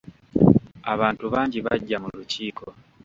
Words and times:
Abantu 0.93 1.25
bangi 1.33 1.59
bajja 1.65 1.97
mu 2.03 2.09
lukiiko. 2.17 2.65